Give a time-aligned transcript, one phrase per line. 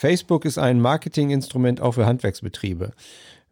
[0.00, 2.92] Facebook ist ein Marketinginstrument auch für Handwerksbetriebe.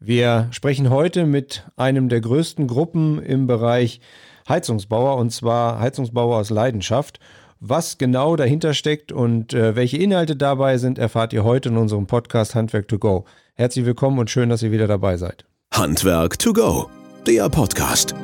[0.00, 4.00] Wir sprechen heute mit einem der größten Gruppen im Bereich
[4.48, 7.20] Heizungsbauer und zwar Heizungsbauer aus Leidenschaft.
[7.60, 12.06] Was genau dahinter steckt und äh, welche Inhalte dabei sind, erfahrt ihr heute in unserem
[12.06, 13.26] Podcast Handwerk to Go.
[13.52, 15.44] Herzlich willkommen und schön, dass ihr wieder dabei seid.
[15.74, 16.88] Handwerk to Go,
[17.26, 18.14] der Podcast.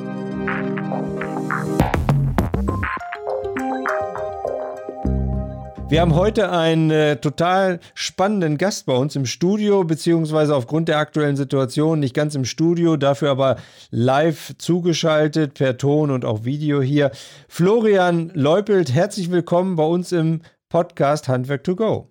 [5.87, 10.99] Wir haben heute einen äh, total spannenden Gast bei uns im Studio, beziehungsweise aufgrund der
[10.99, 13.57] aktuellen Situation nicht ganz im Studio, dafür aber
[13.91, 17.11] live zugeschaltet per Ton und auch Video hier.
[17.49, 22.09] Florian Leupelt, herzlich willkommen bei uns im Podcast Handwerk to Go.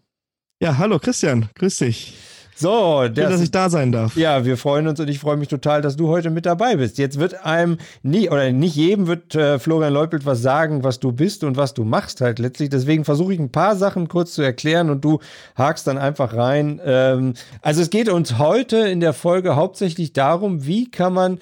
[0.61, 2.13] Ja, hallo Christian, grüß dich.
[2.55, 4.15] So, Schön, dass ich da sein darf.
[4.15, 6.97] Ja, wir freuen uns und ich freue mich total, dass du heute mit dabei bist.
[6.97, 11.11] Jetzt wird einem nie oder nicht jedem wird äh, Florian Leupelt was sagen, was du
[11.11, 12.69] bist und was du machst halt letztlich.
[12.69, 15.19] Deswegen versuche ich ein paar Sachen kurz zu erklären und du
[15.55, 16.79] hakst dann einfach rein.
[16.85, 21.39] Ähm, also es geht uns heute in der Folge hauptsächlich darum, wie kann man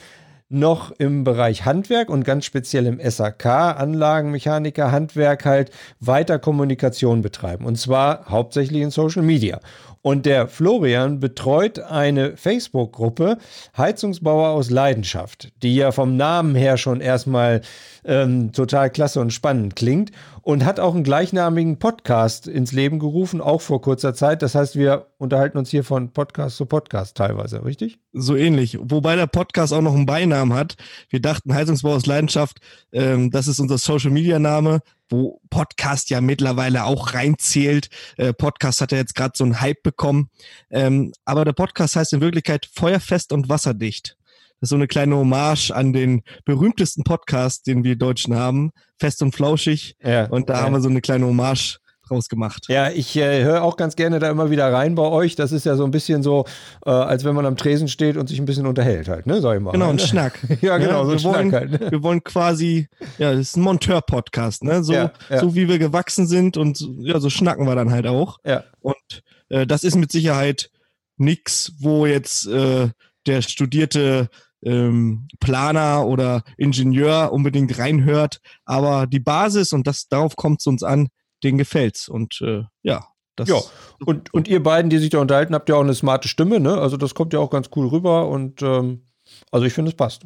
[0.51, 7.65] noch im Bereich Handwerk und ganz speziell im SAK, Anlagenmechaniker, Handwerk halt weiter Kommunikation betreiben.
[7.65, 9.61] Und zwar hauptsächlich in Social Media.
[10.03, 13.37] Und der Florian betreut eine Facebook-Gruppe
[13.77, 17.61] Heizungsbauer aus Leidenschaft, die ja vom Namen her schon erstmal
[18.03, 23.41] ähm, total klasse und spannend klingt und hat auch einen gleichnamigen Podcast ins Leben gerufen,
[23.41, 24.41] auch vor kurzer Zeit.
[24.41, 27.99] Das heißt, wir unterhalten uns hier von Podcast zu Podcast teilweise, richtig?
[28.11, 28.79] So ähnlich.
[28.81, 30.75] Wobei der Podcast auch noch einen Beinamen hat.
[31.09, 32.59] Wir dachten, Heizungsbau aus Leidenschaft,
[32.91, 34.79] ähm, das ist unser Social-Media-Name
[35.11, 37.89] wo Podcast ja mittlerweile auch reinzählt.
[38.17, 40.29] Äh, Podcast hat ja jetzt gerade so einen Hype bekommen.
[40.69, 44.17] Ähm, aber der Podcast heißt in Wirklichkeit Feuerfest und Wasserdicht.
[44.61, 49.21] Das ist so eine kleine Hommage an den berühmtesten Podcast, den wir Deutschen haben, Fest
[49.23, 49.97] und Flauschig.
[50.03, 50.61] Ja, und da ja.
[50.61, 51.80] haben wir so eine kleine Hommage
[52.11, 52.65] draus gemacht.
[52.67, 55.35] Ja, ich äh, höre auch ganz gerne da immer wieder rein bei euch.
[55.35, 56.45] Das ist ja so ein bisschen so,
[56.85, 59.41] äh, als wenn man am Tresen steht und sich ein bisschen unterhält halt, ne?
[59.41, 59.71] Sag ich mal.
[59.71, 60.39] Genau, ein Schnack.
[60.61, 61.71] ja, genau, ja, so ein Schnack wollen, halt.
[61.71, 61.91] Ne?
[61.91, 64.83] Wir wollen quasi, ja, das ist ein Monteur-Podcast, ne?
[64.83, 65.39] So, ja, ja.
[65.39, 68.37] so wie wir gewachsen sind und ja, so schnacken wir dann halt auch.
[68.45, 68.63] Ja.
[68.81, 70.69] Und äh, das ist mit Sicherheit
[71.17, 72.89] nix, wo jetzt äh,
[73.25, 74.29] der studierte
[74.63, 78.41] ähm, Planer oder Ingenieur unbedingt reinhört.
[78.65, 81.09] Aber die Basis, und das darauf kommt es uns an,
[81.43, 82.07] denen gefällt's.
[82.07, 83.59] Und äh, ja, das ja,
[84.05, 86.77] und, und ihr beiden, die sich da unterhalten, habt ja auch eine smarte Stimme, ne?
[86.77, 89.05] Also das kommt ja auch ganz cool rüber und ähm,
[89.51, 90.25] also ich finde, es passt.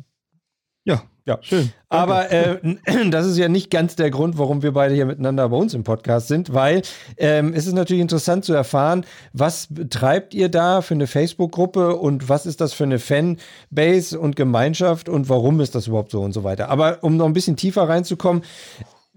[0.86, 1.72] Ja, ja, schön.
[1.90, 2.59] Aber äh,
[3.09, 5.84] das ist ja nicht ganz der Grund, warum wir beide hier miteinander bei uns im
[5.84, 6.84] Podcast sind, weil
[7.18, 12.30] ähm, es ist natürlich interessant zu erfahren, was betreibt ihr da für eine Facebook-Gruppe und
[12.30, 16.34] was ist das für eine Fanbase und Gemeinschaft und warum ist das überhaupt so und
[16.34, 16.70] so weiter.
[16.70, 18.44] Aber um noch ein bisschen tiefer reinzukommen,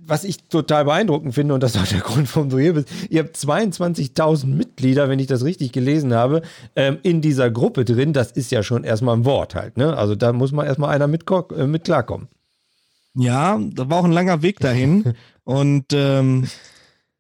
[0.08, 2.88] was ich total beeindruckend finde, und das ist auch der Grund, warum du hier bist,
[3.10, 6.42] ihr habt 22.000 Mitglieder, wenn ich das richtig gelesen habe,
[6.74, 8.12] ähm, in dieser Gruppe drin.
[8.12, 9.76] Das ist ja schon erstmal ein Wort halt.
[9.76, 9.96] Ne?
[9.96, 12.28] Also da muss man erstmal einer mit, äh, mit klarkommen.
[13.14, 15.14] Ja, da war auch ein langer Weg dahin.
[15.44, 16.48] und ähm,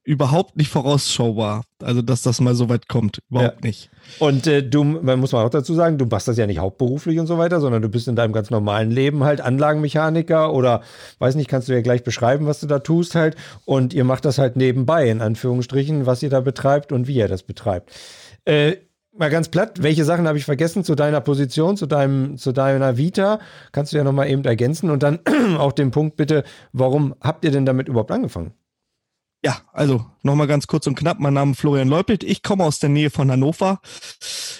[0.08, 1.64] überhaupt nicht vorausschaubar.
[1.82, 3.18] Also, dass das mal so weit kommt.
[3.28, 3.68] Überhaupt ja.
[3.68, 3.90] nicht.
[4.18, 7.18] Und äh, du, man muss mal auch dazu sagen, du machst das ja nicht hauptberuflich
[7.18, 10.80] und so weiter, sondern du bist in deinem ganz normalen Leben halt Anlagenmechaniker oder
[11.18, 13.36] weiß nicht, kannst du ja gleich beschreiben, was du da tust halt.
[13.66, 17.28] Und ihr macht das halt nebenbei, in Anführungsstrichen, was ihr da betreibt und wie ihr
[17.28, 17.92] das betreibt.
[18.46, 18.76] Äh,
[19.14, 22.96] mal ganz platt, welche Sachen habe ich vergessen zu deiner Position, zu deinem, zu deiner
[22.96, 23.40] Vita?
[23.72, 25.18] Kannst du ja nochmal eben ergänzen und dann
[25.58, 28.54] auch den Punkt bitte, warum habt ihr denn damit überhaupt angefangen?
[29.44, 31.20] Ja, also nochmal ganz kurz und knapp.
[31.20, 32.24] Mein Name ist Florian Leupelt.
[32.24, 33.80] Ich komme aus der Nähe von Hannover.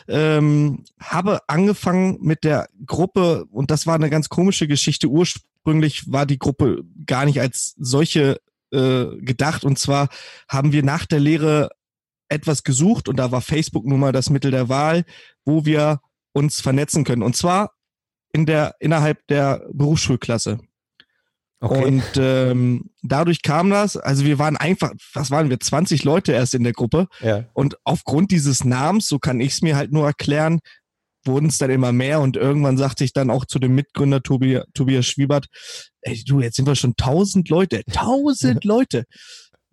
[0.07, 5.09] Ähm, habe angefangen mit der Gruppe und das war eine ganz komische Geschichte.
[5.09, 8.41] Ursprünglich war die Gruppe gar nicht als solche
[8.71, 9.65] äh, gedacht.
[9.65, 10.09] Und zwar
[10.49, 11.71] haben wir nach der Lehre
[12.29, 15.05] etwas gesucht und da war Facebook nun mal das Mittel der Wahl,
[15.45, 16.01] wo wir
[16.33, 17.23] uns vernetzen können.
[17.23, 17.73] Und zwar
[18.33, 20.61] in der, innerhalb der Berufsschulklasse.
[21.61, 21.85] Okay.
[21.85, 26.55] Und ähm, dadurch kam das, also wir waren einfach, was waren wir, 20 Leute erst
[26.55, 27.09] in der Gruppe.
[27.21, 27.47] Ja.
[27.53, 30.61] Und aufgrund dieses Namens, so kann ich es mir halt nur erklären,
[31.25, 34.61] wurden es dann immer mehr und irgendwann sagte ich dann auch zu dem Mitgründer Tobi,
[34.73, 35.47] Tobias Schwiebert,
[36.03, 39.05] ey du, jetzt sind wir schon 1000 Leute, 1000 Leute.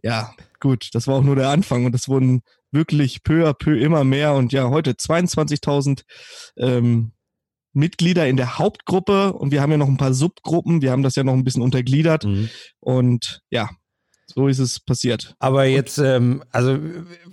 [0.02, 2.42] Ja, gut, das war auch nur der Anfang und es wurden
[2.72, 6.02] wirklich peu à peu immer mehr und ja, heute 22.000
[6.58, 7.12] ähm,
[7.76, 10.82] Mitglieder in der Hauptgruppe und wir haben ja noch ein paar Subgruppen.
[10.82, 12.26] Wir haben das ja noch ein bisschen untergliedert.
[12.26, 12.50] Mhm.
[12.80, 13.70] Und ja,
[14.28, 15.36] So ist es passiert.
[15.40, 16.80] Aber jetzt, ähm, also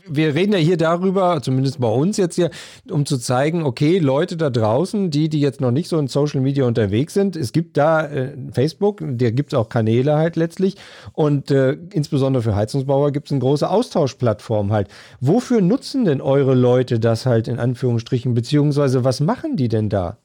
[0.07, 2.51] wir reden ja hier darüber, zumindest bei uns jetzt hier,
[2.91, 6.43] um zu zeigen, okay, Leute da draußen, die, die jetzt noch nicht so in Social
[6.43, 10.77] Media unterwegs sind, es gibt da äh, Facebook, da gibt es auch Kanäle halt letztlich
[11.15, 14.89] und äh, insbesondere für Heizungsbauer gibt es eine große Austauschplattform halt.
[15.19, 20.19] Wofür nutzen denn eure Leute das halt in Anführungsstrichen, beziehungsweise was machen die denn da?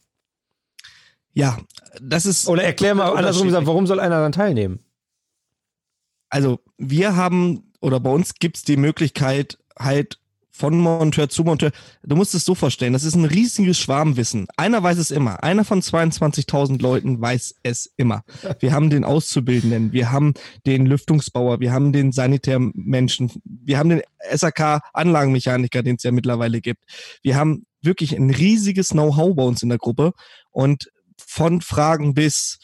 [1.37, 1.57] Ja,
[2.01, 2.47] das ist.
[2.47, 4.79] Oder erklär mal andersrum gesagt, warum soll einer dann teilnehmen?
[6.29, 10.19] also wir haben oder bei uns gibt's die Möglichkeit halt
[10.49, 11.69] von Monteur zu Monteur.
[12.01, 14.47] Du musst es so vorstellen, das ist ein riesiges Schwarmwissen.
[14.57, 15.43] Einer weiß es immer.
[15.43, 18.23] Einer von 22.000 Leuten weiß es immer.
[18.59, 20.33] Wir haben den Auszubildenden, wir haben
[20.65, 24.01] den Lüftungsbauer, wir haben den Sanitärmenschen, wir haben den
[24.31, 26.83] SAK-Anlagenmechaniker, den es ja mittlerweile gibt.
[27.21, 30.13] Wir haben wirklich ein riesiges Know-how bei uns in der Gruppe
[30.49, 30.89] und
[31.25, 32.59] von Fragen bis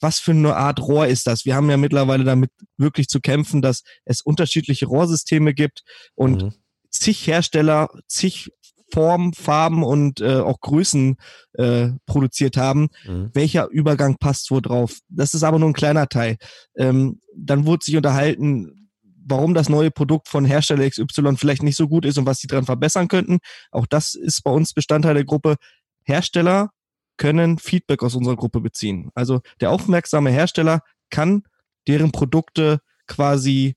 [0.00, 1.44] was für eine Art Rohr ist das?
[1.44, 5.82] Wir haben ja mittlerweile damit wirklich zu kämpfen, dass es unterschiedliche Rohrsysteme gibt
[6.14, 6.54] und mhm.
[6.90, 8.50] zig Hersteller, zig
[8.90, 11.16] Formen, Farben und äh, auch Größen
[11.54, 12.88] äh, produziert haben.
[13.04, 13.30] Mhm.
[13.34, 14.98] Welcher Übergang passt wo drauf?
[15.08, 16.38] Das ist aber nur ein kleiner Teil.
[16.74, 18.90] Ähm, dann wurde sich unterhalten,
[19.26, 22.46] warum das neue Produkt von Hersteller XY vielleicht nicht so gut ist und was sie
[22.46, 23.38] dran verbessern könnten.
[23.70, 25.56] Auch das ist bei uns Bestandteil der Gruppe.
[26.04, 26.70] Hersteller
[27.18, 29.10] können Feedback aus unserer Gruppe beziehen.
[29.14, 30.80] Also der aufmerksame Hersteller
[31.10, 31.42] kann
[31.86, 33.74] deren Produkte quasi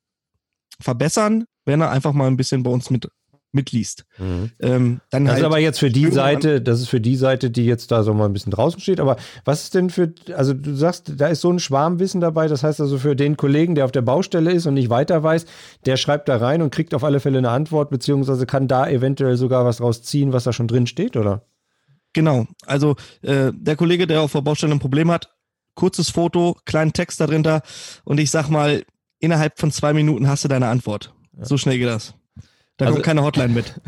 [0.79, 3.09] verbessern, wenn er einfach mal ein bisschen bei uns mit
[3.53, 4.05] mitliest.
[4.17, 4.51] Mhm.
[4.59, 7.51] Ähm, dann das halt ist aber jetzt für die Seite, das ist für die Seite,
[7.51, 8.99] die jetzt da so mal ein bisschen draußen steht.
[8.99, 12.47] Aber was ist denn für, also du sagst, da ist so ein Schwarmwissen dabei.
[12.47, 15.45] Das heißt also für den Kollegen, der auf der Baustelle ist und nicht weiter weiß,
[15.85, 19.35] der schreibt da rein und kriegt auf alle Fälle eine Antwort, beziehungsweise kann da eventuell
[19.35, 21.43] sogar was rausziehen, was da schon drin steht, oder?
[22.13, 22.47] Genau.
[22.65, 25.29] Also äh, der Kollege, der auf der Baustelle ein Problem hat,
[25.75, 27.61] kurzes Foto, kleinen Text darunter
[28.03, 28.83] und ich sag mal,
[29.19, 31.13] innerhalb von zwei Minuten hast du deine Antwort.
[31.37, 31.45] Ja.
[31.45, 32.13] So schnell geht das.
[32.77, 33.79] Da also, kommt keine Hotline mit.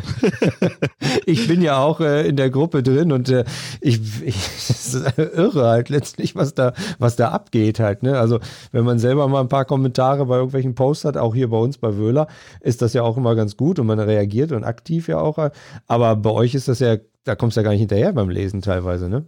[1.26, 3.44] ich bin ja auch äh, in der Gruppe drin und äh,
[3.82, 8.04] ich, ich das ist irre halt letztlich, was da, was da abgeht halt.
[8.04, 8.20] Ne?
[8.20, 8.40] Also
[8.72, 11.80] wenn man selber mal ein paar Kommentare bei irgendwelchen Posts hat, auch hier bei uns
[11.80, 12.28] bei Wöhler,
[12.62, 15.50] ist das ja auch immer ganz gut und man reagiert und aktiv ja auch.
[15.88, 18.62] Aber bei euch ist das ja da kommst du ja gar nicht hinterher beim Lesen
[18.62, 19.26] teilweise, ne?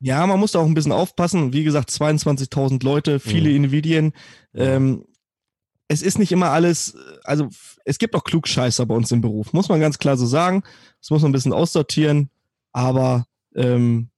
[0.00, 1.52] Ja, man muss da auch ein bisschen aufpassen.
[1.52, 3.56] Wie gesagt, 22.000 Leute, viele mhm.
[3.56, 4.12] Individuen.
[4.54, 5.06] Ähm,
[5.88, 7.48] es ist nicht immer alles, also
[7.84, 10.62] es gibt auch Klugscheißer bei uns im Beruf, muss man ganz klar so sagen.
[11.00, 12.30] Das muss man ein bisschen aussortieren,
[12.72, 14.08] aber ähm,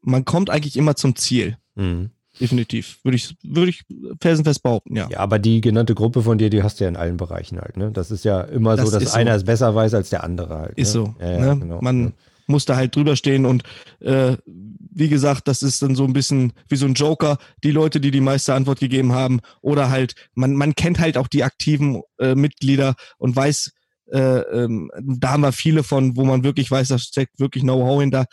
[0.00, 1.58] man kommt eigentlich immer zum Ziel.
[1.74, 2.10] Mhm.
[2.40, 2.98] Definitiv.
[3.02, 3.84] Würde ich, würde ich
[4.20, 5.08] felsenfest behaupten, ja.
[5.10, 7.78] Ja, aber die genannte Gruppe von dir, die hast du ja in allen Bereichen halt,
[7.78, 7.90] ne?
[7.90, 9.38] Das ist ja immer das so, dass einer so.
[9.38, 10.78] es besser weiß als der andere halt.
[10.78, 11.00] Ist ne?
[11.00, 11.14] so.
[11.18, 11.60] Ja, ja, ne?
[11.60, 11.80] genau.
[11.80, 12.12] Man,
[12.46, 13.62] muss da halt drüber stehen und
[14.00, 18.00] äh, wie gesagt, das ist dann so ein bisschen wie so ein Joker, die Leute,
[18.00, 22.02] die die meiste Antwort gegeben haben oder halt, man, man kennt halt auch die aktiven
[22.18, 23.72] äh, Mitglieder und weiß,
[24.12, 28.00] äh, ähm, da haben wir viele von, wo man wirklich weiß, da steckt wirklich Know-how
[28.00, 28.26] hinter.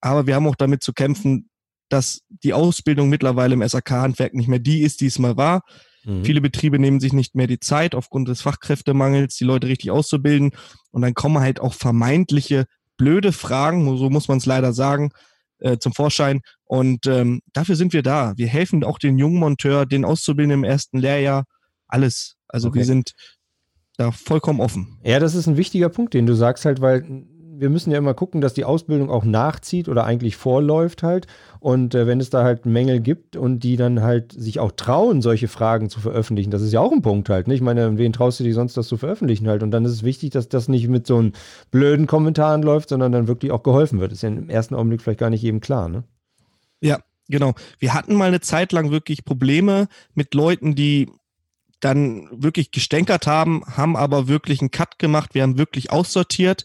[0.00, 1.50] Aber wir haben auch damit zu kämpfen,
[1.88, 5.62] dass die Ausbildung mittlerweile im SAK-Handwerk nicht mehr die ist, die es mal war.
[6.04, 6.24] Mhm.
[6.24, 10.52] Viele Betriebe nehmen sich nicht mehr die Zeit aufgrund des Fachkräftemangels, die Leute richtig auszubilden.
[10.90, 12.66] Und dann kommen halt auch vermeintliche
[12.98, 15.10] blöde Fragen, so muss man es leider sagen,
[15.60, 16.40] äh, zum Vorschein.
[16.64, 18.34] Und ähm, dafür sind wir da.
[18.36, 21.44] Wir helfen auch den jungen Monteur, den Auszubildenden im ersten Lehrjahr,
[21.86, 22.36] alles.
[22.48, 22.80] Also okay.
[22.80, 23.12] wir sind
[23.96, 24.98] da vollkommen offen.
[25.02, 27.26] Ja, das ist ein wichtiger Punkt, den du sagst halt, weil
[27.60, 31.26] wir müssen ja immer gucken, dass die Ausbildung auch nachzieht oder eigentlich vorläuft halt.
[31.60, 35.22] Und äh, wenn es da halt Mängel gibt und die dann halt sich auch trauen,
[35.22, 37.48] solche Fragen zu veröffentlichen, das ist ja auch ein Punkt halt.
[37.48, 37.54] Ne?
[37.54, 39.62] Ich meine, wen traust du dich sonst das zu veröffentlichen halt?
[39.62, 41.32] Und dann ist es wichtig, dass das nicht mit so einem
[41.70, 44.12] blöden Kommentaren läuft, sondern dann wirklich auch geholfen wird.
[44.12, 46.04] Ist ja im ersten Augenblick vielleicht gar nicht jedem klar, ne?
[46.80, 47.54] Ja, genau.
[47.80, 51.08] Wir hatten mal eine Zeit lang wirklich Probleme mit Leuten, die
[51.80, 55.34] dann wirklich gestänkert haben, haben aber wirklich einen Cut gemacht.
[55.34, 56.64] Wir haben wirklich aussortiert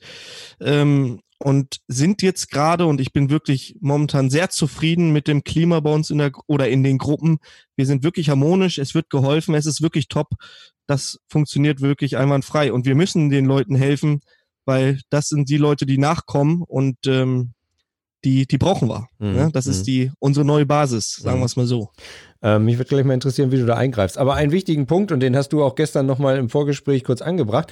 [0.60, 5.80] ähm, und sind jetzt gerade, und ich bin wirklich momentan sehr zufrieden mit dem Klima
[5.82, 7.40] bei uns in der oder in den Gruppen.
[7.76, 10.30] Wir sind wirklich harmonisch, es wird geholfen, es ist wirklich top.
[10.88, 12.74] Das funktioniert wirklich einwandfrei.
[12.74, 14.22] Und wir müssen den Leuten helfen,
[14.66, 17.54] weil das sind die Leute, die nachkommen und ähm,
[18.24, 19.08] die, die brauchen wir.
[19.20, 19.34] Mhm.
[19.34, 19.50] Ne?
[19.54, 19.86] Das ist mhm.
[19.86, 21.42] die unsere neue Basis, sagen mhm.
[21.42, 21.90] wir es mal so.
[22.42, 24.18] Ähm, mich würde gleich mal interessieren, wie du da eingreifst.
[24.18, 27.72] Aber einen wichtigen Punkt, und den hast du auch gestern nochmal im Vorgespräch kurz angebracht.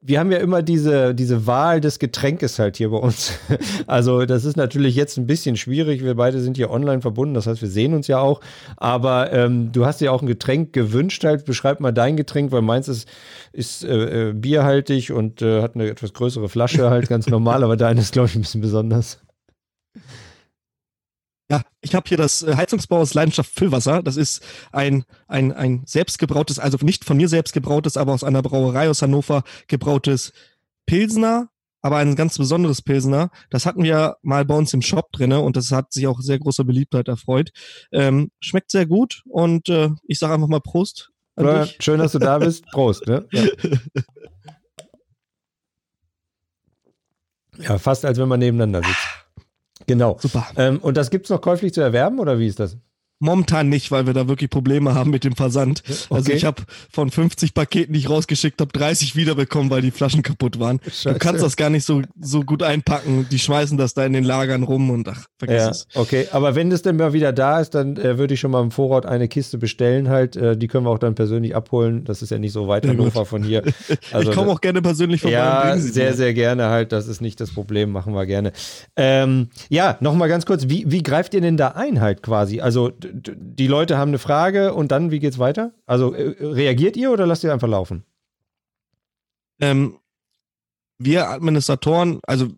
[0.00, 3.32] Wir haben ja immer diese, diese Wahl des Getränkes halt hier bei uns.
[3.86, 6.04] Also, das ist natürlich jetzt ein bisschen schwierig.
[6.04, 8.40] Wir beide sind hier online verbunden, das heißt, wir sehen uns ja auch.
[8.76, 11.46] Aber ähm, du hast ja auch ein Getränk gewünscht halt.
[11.46, 13.08] Beschreib mal dein Getränk, weil meins ist,
[13.52, 17.64] ist äh, äh bierhaltig und äh, hat eine etwas größere Flasche halt, ganz normal.
[17.64, 19.18] aber deine ist, glaube ich, ein bisschen besonders.
[21.50, 24.02] Ja, ich habe hier das äh, Heizungsbau aus Leidenschaft Füllwasser.
[24.02, 28.42] Das ist ein, ein, ein selbstgebrautes, also nicht von mir selbst gebrautes, aber aus einer
[28.42, 30.32] Brauerei aus Hannover gebrautes
[30.84, 31.48] Pilsner,
[31.80, 33.30] aber ein ganz besonderes Pilsner.
[33.48, 36.38] Das hatten wir mal bei uns im Shop drinne und das hat sich auch sehr
[36.38, 37.50] großer Beliebtheit erfreut.
[37.92, 41.12] Ähm, schmeckt sehr gut und äh, ich sage einfach mal Prost.
[41.38, 42.66] Ja, schön, dass du da bist.
[42.72, 43.06] Prost.
[43.06, 43.26] Ne?
[43.32, 43.44] Ja.
[47.58, 49.17] ja, fast als wenn man nebeneinander sitzt.
[49.88, 50.18] Genau.
[50.20, 50.46] Super.
[50.56, 52.76] Ähm, und das gibt es noch käuflich zu erwerben oder wie ist das?
[53.20, 55.82] Momentan nicht, weil wir da wirklich Probleme haben mit dem Versand.
[55.86, 56.14] Also okay.
[56.14, 60.22] Also ich habe von 50 Paketen, die ich rausgeschickt habe, 30 wiederbekommen, weil die Flaschen
[60.22, 60.80] kaputt waren.
[60.84, 61.14] Scheiße.
[61.14, 63.26] Du kannst das gar nicht so, so gut einpacken.
[63.30, 65.88] Die schmeißen das da in den Lagern rum und ach, vergiss ja, es.
[65.94, 68.62] Okay, aber wenn das denn mal wieder da ist, dann äh, würde ich schon mal
[68.62, 70.36] im Vorrat eine Kiste bestellen halt.
[70.36, 72.04] Äh, die können wir auch dann persönlich abholen.
[72.04, 73.62] Das ist ja nicht so weit ja, Hannover von hier.
[74.12, 75.36] Also, ich komme auch gerne persönlich vorbei.
[75.36, 76.92] Ja, sehr, sehr gerne halt.
[76.92, 77.90] Das ist nicht das Problem.
[77.90, 78.52] Machen wir gerne.
[78.96, 80.68] Ähm, ja, nochmal ganz kurz.
[80.68, 82.60] Wie, wie greift ihr denn da ein halt quasi?
[82.60, 85.72] Also die Leute haben eine Frage und dann, wie geht's weiter?
[85.86, 88.04] Also äh, reagiert ihr oder lasst ihr einfach laufen?
[89.60, 89.98] Ähm,
[90.98, 92.48] wir Administratoren, also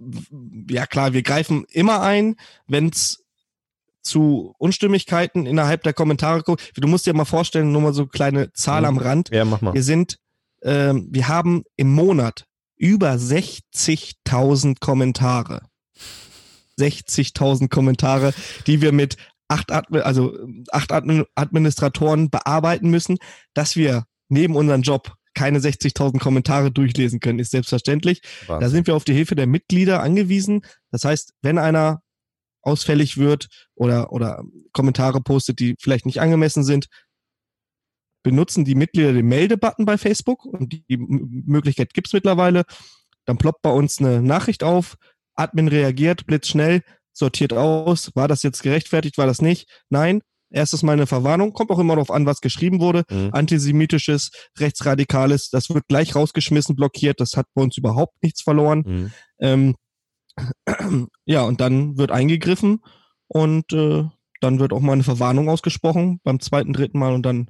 [0.69, 3.25] ja klar, wir greifen immer ein, wenn es
[4.03, 6.71] zu Unstimmigkeiten innerhalb der Kommentare kommt.
[6.75, 9.31] Du musst dir mal vorstellen, nur mal so kleine Zahl am Rand.
[9.31, 9.75] Ja, mach mal.
[9.75, 10.19] Wir sind,
[10.63, 15.63] ähm, wir haben im Monat über 60.000 Kommentare.
[16.79, 18.33] 60.000 Kommentare,
[18.67, 19.17] die wir mit
[19.51, 20.39] acht, Admi also
[20.71, 23.19] acht Administratoren bearbeiten müssen,
[23.55, 28.23] dass wir neben unserem Job keine 60.000 Kommentare durchlesen können, ist selbstverständlich.
[28.47, 28.61] Was?
[28.61, 30.63] Da sind wir auf die Hilfe der Mitglieder angewiesen.
[30.91, 32.03] Das heißt, wenn einer
[32.63, 36.87] ausfällig wird oder, oder Kommentare postet, die vielleicht nicht angemessen sind,
[38.23, 42.65] benutzen die Mitglieder den Meldebutton bei Facebook und die Möglichkeit gibt's mittlerweile.
[43.25, 44.97] Dann ploppt bei uns eine Nachricht auf,
[45.35, 49.69] Admin reagiert blitzschnell, sortiert aus, war das jetzt gerechtfertigt, war das nicht?
[49.89, 53.05] Nein, erstes Mal eine Verwarnung, kommt auch immer darauf an, was geschrieben wurde.
[53.11, 53.31] Mhm.
[53.33, 58.83] Antisemitisches, rechtsradikales, das wird gleich rausgeschmissen, blockiert, das hat bei uns überhaupt nichts verloren.
[58.87, 59.13] Mhm.
[59.41, 59.77] Ähm,
[61.25, 62.81] ja, und dann wird eingegriffen
[63.29, 64.05] und äh,
[64.41, 67.49] dann wird auch mal eine Verwarnung ausgesprochen beim zweiten, dritten Mal und dann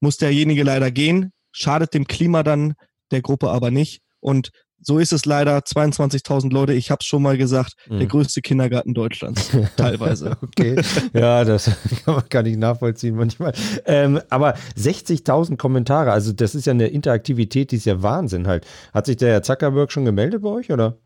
[0.00, 2.74] muss derjenige leider gehen, schadet dem Klima dann
[3.10, 4.02] der Gruppe aber nicht.
[4.20, 5.58] Und so ist es leider.
[5.58, 7.98] 22.000 Leute, ich habe es schon mal gesagt, mhm.
[7.98, 10.36] der größte Kindergarten Deutschlands, teilweise.
[10.42, 10.80] okay,
[11.12, 11.64] ja, das
[12.04, 13.52] kann man gar nicht nachvollziehen manchmal.
[13.86, 18.66] Ähm, aber 60.000 Kommentare, also das ist ja eine Interaktivität, die ist ja Wahnsinn halt.
[18.92, 20.98] Hat sich der Herr Zuckerberg schon gemeldet bei euch, oder?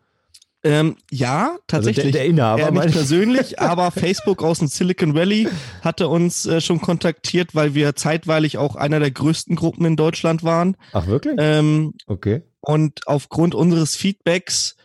[0.65, 2.07] Ähm, ja, tatsächlich.
[2.07, 2.63] Also der, der Inhaber.
[2.63, 5.49] Er nicht persönlich, aber Facebook aus dem Silicon Valley
[5.83, 10.43] hatte uns äh, schon kontaktiert, weil wir zeitweilig auch einer der größten Gruppen in Deutschland
[10.43, 10.77] waren.
[10.93, 11.37] Ach, wirklich?
[11.39, 12.43] Ähm, okay.
[12.61, 14.77] Und aufgrund unseres Feedbacks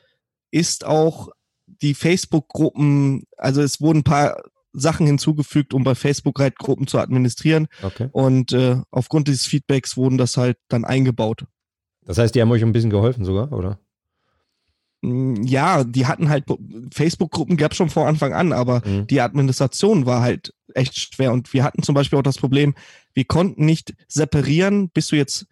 [0.51, 1.29] ist auch
[1.65, 4.41] die Facebook-Gruppen, also es wurden ein paar
[4.73, 7.67] Sachen hinzugefügt, um bei Facebook halt Gruppen zu administrieren.
[7.81, 8.09] Okay.
[8.11, 11.45] Und äh, aufgrund dieses Feedbacks wurden das halt dann eingebaut.
[12.05, 13.79] Das heißt, die haben euch ein bisschen geholfen sogar, oder?
[15.01, 16.45] Mm, ja, die hatten halt,
[16.91, 19.07] Facebook-Gruppen gab es schon vor Anfang an, aber mhm.
[19.07, 21.31] die Administration war halt echt schwer.
[21.31, 22.73] Und wir hatten zum Beispiel auch das Problem,
[23.13, 25.45] wir konnten nicht separieren, bist du jetzt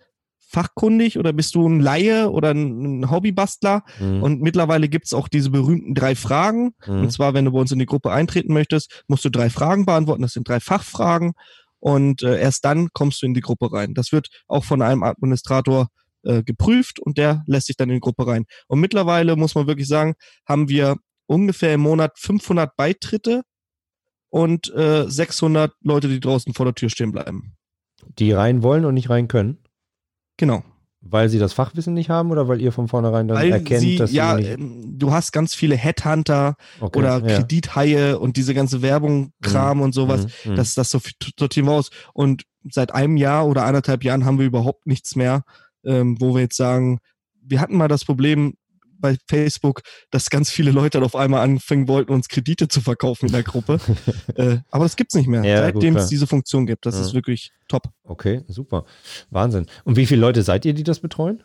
[0.52, 3.84] fachkundig oder bist du ein Laie oder ein Hobbybastler?
[4.00, 4.24] Mhm.
[4.24, 6.74] Und mittlerweile gibt's auch diese berühmten drei Fragen.
[6.86, 7.02] Mhm.
[7.02, 9.86] Und zwar, wenn du bei uns in die Gruppe eintreten möchtest, musst du drei Fragen
[9.86, 10.22] beantworten.
[10.22, 11.34] Das sind drei Fachfragen.
[11.80, 13.94] Und äh, erst dann kommst du in die Gruppe rein.
[13.94, 15.88] Das wird auch von einem Administrator
[16.24, 18.46] äh, geprüft und der lässt sich dann in die Gruppe rein.
[18.68, 20.14] Und mittlerweile muss man wirklich sagen,
[20.48, 23.42] haben wir ungefähr im Monat 500 Beitritte
[24.30, 27.56] und äh, 600 Leute, die draußen vor der Tür stehen bleiben.
[28.20, 29.58] Die rein wollen und nicht rein können?
[30.42, 30.64] Genau.
[31.02, 33.96] Weil sie das Fachwissen nicht haben oder weil ihr von vornherein dann weil erkennt, sie,
[33.96, 37.38] dass ja, sie ähm, du hast ganz viele Headhunter okay, oder ja.
[37.38, 39.84] Kredithaie und diese ganze Werbung, Kram mhm.
[39.84, 40.56] und sowas, mhm.
[40.56, 41.00] das das so
[41.38, 41.92] sortieren wir aus.
[42.14, 45.44] Und seit einem Jahr oder anderthalb Jahren haben wir überhaupt nichts mehr,
[45.86, 46.98] ähm, wo wir jetzt sagen,
[47.40, 48.56] wir hatten mal das Problem
[49.02, 49.82] bei Facebook,
[50.12, 53.80] dass ganz viele Leute auf einmal anfangen wollten, uns Kredite zu verkaufen in der Gruppe.
[54.36, 56.86] äh, aber das gibt's nicht mehr, ja, seitdem es diese Funktion gibt.
[56.86, 57.02] Das ja.
[57.02, 57.90] ist wirklich top.
[58.04, 58.86] Okay, super.
[59.30, 59.66] Wahnsinn.
[59.84, 61.44] Und wie viele Leute seid ihr, die das betreuen?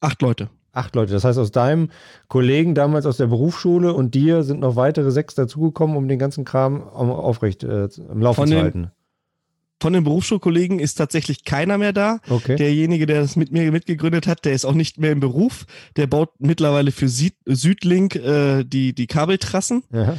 [0.00, 0.50] Acht Leute.
[0.72, 1.12] Acht Leute.
[1.12, 1.90] Das heißt, aus deinem
[2.28, 6.44] Kollegen damals aus der Berufsschule und dir sind noch weitere sechs dazugekommen, um den ganzen
[6.44, 8.90] Kram aufrecht äh, am Laufen zu halten
[9.80, 12.20] von den Berufsschulkollegen ist tatsächlich keiner mehr da.
[12.28, 12.56] Okay.
[12.56, 15.64] Derjenige, der das mit mir mitgegründet hat, der ist auch nicht mehr im Beruf.
[15.96, 19.84] Der baut mittlerweile für Süd Südlink äh, die, die Kabeltrassen.
[19.92, 20.16] Ja.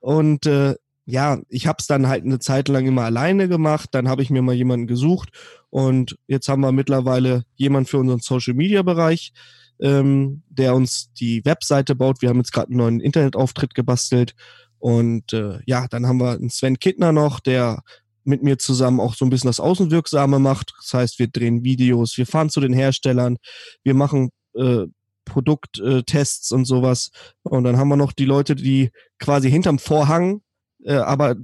[0.00, 3.90] Und äh, ja, ich habe es dann halt eine Zeit lang immer alleine gemacht.
[3.92, 5.30] Dann habe ich mir mal jemanden gesucht.
[5.68, 9.32] Und jetzt haben wir mittlerweile jemanden für unseren Social-Media-Bereich,
[9.80, 12.22] ähm, der uns die Webseite baut.
[12.22, 14.34] Wir haben jetzt gerade einen neuen Internetauftritt gebastelt
[14.82, 17.82] Und äh, ja, dann haben wir einen Sven Kittner noch, der
[18.24, 20.72] mit mir zusammen auch so ein bisschen das Außenwirksame macht.
[20.80, 23.36] Das heißt, wir drehen Videos, wir fahren zu den Herstellern,
[23.82, 24.86] wir machen äh,
[25.24, 27.10] Produkttests und sowas.
[27.42, 30.42] Und dann haben wir noch die Leute, die quasi hinterm Vorhang,
[30.84, 31.36] äh, aber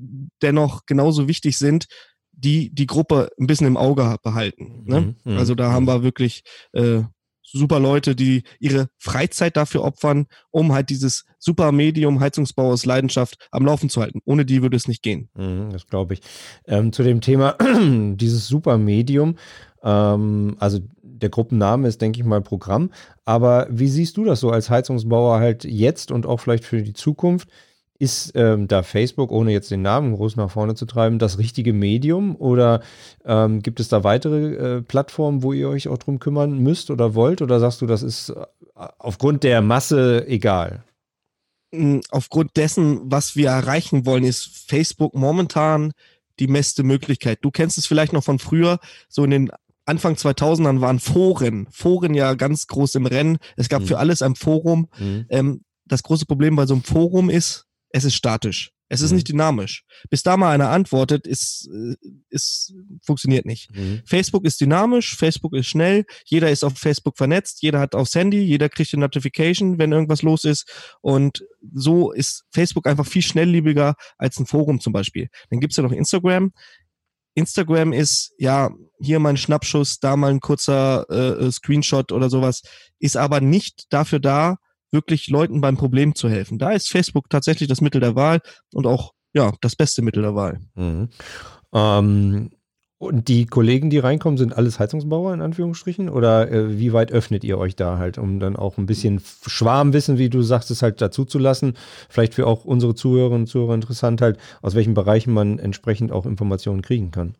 [0.43, 1.87] dennoch genauso wichtig sind,
[2.33, 4.85] die die Gruppe ein bisschen im Auge behalten.
[4.85, 5.01] Ne?
[5.01, 5.89] Mhm, mhm also da haben mhm.
[5.89, 6.43] wir wirklich
[6.73, 7.03] äh,
[7.53, 13.49] super Leute, die ihre Freizeit dafür opfern, um halt dieses super Medium Heizungsbau aus Leidenschaft
[13.51, 14.21] am Laufen zu halten.
[14.25, 15.29] Ohne die würde es nicht gehen.
[15.35, 16.21] Mhm, das glaube ich.
[16.67, 17.57] Ähm, zu dem Thema
[18.15, 19.37] dieses super Medium,
[19.83, 22.91] ähm, also der Gruppenname ist, denke ich mal, Programm.
[23.25, 26.93] Aber wie siehst du das so als Heizungsbauer halt jetzt und auch vielleicht für die
[26.93, 27.49] Zukunft?
[28.01, 31.73] Ist ähm, da Facebook, ohne jetzt den Namen groß nach vorne zu treiben, das richtige
[31.73, 32.37] Medium?
[32.37, 32.81] Oder
[33.25, 37.17] ähm, gibt es da weitere äh, Plattformen, wo ihr euch auch drum kümmern müsst oder
[37.17, 37.43] wollt?
[37.43, 38.45] Oder sagst du, das ist äh,
[38.99, 40.85] aufgrund der Masse egal?
[41.75, 45.93] Hm, aufgrund dessen, was wir erreichen wollen, ist Facebook momentan
[46.39, 47.41] die beste Möglichkeit.
[47.43, 48.79] Du kennst es vielleicht noch von früher,
[49.09, 49.51] so in den
[49.85, 53.39] Anfang 2000ern waren Foren, Foren ja ganz groß im Rennen.
[53.57, 53.87] Es gab mhm.
[53.87, 54.89] für alles ein Forum.
[54.99, 55.27] Mhm.
[55.31, 58.73] Ähm, das große Problem bei so einem Forum ist, es ist statisch.
[58.91, 59.17] Es ist mhm.
[59.17, 59.85] nicht dynamisch.
[60.09, 61.97] Bis da mal einer antwortet, ist, äh,
[62.31, 63.71] ist, funktioniert nicht.
[63.75, 64.03] Mhm.
[64.07, 68.41] Facebook ist dynamisch, Facebook ist schnell, jeder ist auf Facebook vernetzt, jeder hat aufs Handy,
[68.41, 70.97] jeder kriegt eine Notification, wenn irgendwas los ist.
[71.03, 75.29] Und so ist Facebook einfach viel schnelllebiger als ein Forum zum Beispiel.
[75.51, 76.53] Dann gibt's ja noch Instagram.
[77.35, 82.31] Instagram ist, ja, hier mal ein Schnappschuss, da mal ein kurzer äh, äh Screenshot oder
[82.31, 82.63] sowas,
[82.99, 84.57] ist aber nicht dafür da,
[84.91, 86.59] wirklich Leuten beim Problem zu helfen.
[86.59, 88.41] Da ist Facebook tatsächlich das Mittel der Wahl
[88.73, 90.61] und auch ja das beste Mittel der Wahl.
[90.75, 91.09] Mhm.
[91.73, 92.51] Ähm,
[93.01, 96.09] und die Kollegen, die reinkommen, sind alles Heizungsbauer in Anführungsstrichen?
[96.09, 100.19] Oder äh, wie weit öffnet ihr euch da halt, um dann auch ein bisschen Schwarmwissen,
[100.19, 101.75] wie du sagst, es halt dazu zu lassen?
[102.09, 106.27] Vielleicht für auch unsere Zuhörerinnen und Zuhörer interessant halt, aus welchen Bereichen man entsprechend auch
[106.27, 107.37] Informationen kriegen kann.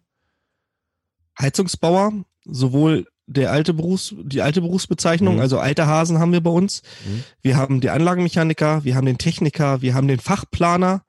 [1.41, 2.13] Heizungsbauer,
[2.45, 5.41] sowohl der alte Berufs, die alte Berufsbezeichnung, mhm.
[5.41, 6.83] also alte Hasen haben wir bei uns.
[7.07, 7.25] Mhm.
[7.43, 11.03] Wir haben die Anlagenmechaniker, wir haben den Techniker, wir haben den Fachplaner,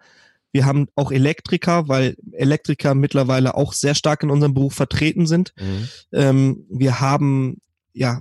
[0.51, 5.53] wir haben auch Elektriker, weil Elektriker mittlerweile auch sehr stark in unserem Beruf vertreten sind.
[5.57, 5.87] Mhm.
[6.11, 7.61] Ähm, wir haben
[7.93, 8.19] ja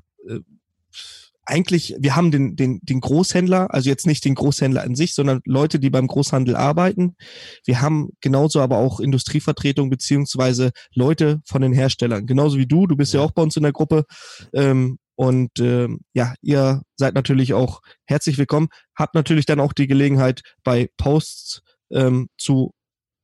[1.49, 5.40] eigentlich, wir haben den, den, den Großhändler, also jetzt nicht den Großhändler an sich, sondern
[5.45, 7.16] Leute, die beim Großhandel arbeiten.
[7.64, 12.27] Wir haben genauso aber auch Industrievertretung beziehungsweise Leute von den Herstellern.
[12.27, 14.05] Genauso wie du, du bist ja, auch bei uns in der Gruppe.
[14.53, 18.68] Ähm, und äh, ja, ihr seid natürlich auch herzlich willkommen.
[18.94, 22.73] Habt natürlich dann auch die Gelegenheit, bei Posts ähm, zu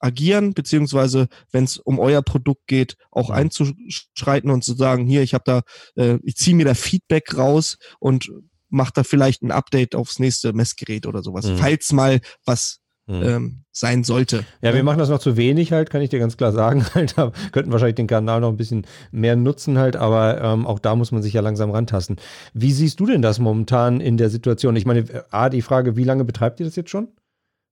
[0.05, 5.33] agieren, beziehungsweise wenn es um euer Produkt geht, auch einzuschreiten und zu sagen, hier, ich
[5.33, 5.63] habe da,
[5.97, 8.31] äh, ich ziehe mir da Feedback raus und
[8.69, 11.57] mache da vielleicht ein Update aufs nächste Messgerät oder sowas, mhm.
[11.57, 13.23] falls mal was mhm.
[13.23, 14.45] ähm, sein sollte.
[14.61, 16.85] Ja, wir machen das noch zu wenig halt, kann ich dir ganz klar sagen.
[16.95, 17.15] Halt,
[17.53, 21.13] könnten wahrscheinlich den Kanal noch ein bisschen mehr nutzen halt, aber ähm, auch da muss
[21.13, 22.17] man sich ja langsam rantasten.
[22.53, 24.77] Wie siehst du denn das momentan in der Situation?
[24.77, 27.09] Ich meine, A, die Frage, wie lange betreibt ihr das jetzt schon?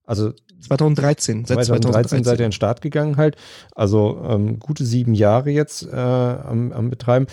[0.04, 1.44] Also 2013.
[1.44, 3.36] Seit 2013, 2013 seid ihr in den Start gegangen halt.
[3.74, 7.26] Also ähm, gute sieben Jahre jetzt äh, am, am Betreiben.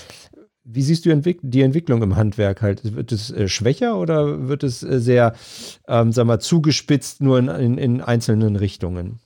[0.63, 2.95] Wie siehst du Entwick die Entwicklung im Handwerk halt?
[2.95, 5.33] Wird es äh, schwächer oder wird es äh, sehr,
[5.87, 9.19] ähm, sag mal, zugespitzt nur in, in, in, einzelnen Richtungen?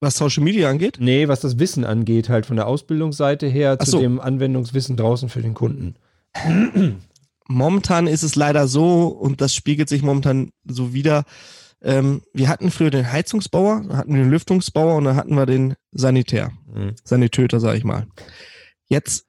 [0.00, 0.98] Was Social Media angeht?
[1.00, 4.00] Nee, was das Wissen angeht, halt von der Ausbildungsseite her Ach zu so.
[4.00, 5.94] dem Anwendungswissen draußen für den Kunden.
[7.48, 11.24] Momentan ist es leider so, und das spiegelt sich momentan so wieder,
[11.82, 16.52] ähm, wir hatten früher den Heizungsbauer, hatten den Lüftungsbauer und dann hatten wir den Sanitär,
[16.66, 16.94] mhm.
[17.04, 18.06] Sanitöter, sag ich mal.
[18.86, 19.26] Jetzt